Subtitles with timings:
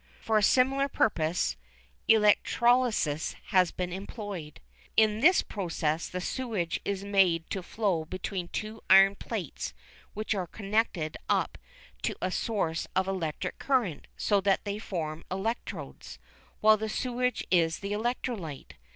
[0.19, 1.57] For a similar purpose
[2.07, 4.59] electrolysis has been employed.
[4.97, 9.75] In this process the sewage is made to flow between two iron plates
[10.15, 11.59] which are connected up
[12.01, 16.17] to a source of electric current so that they form electrodes,
[16.61, 18.71] while the sewage is the electrolyte.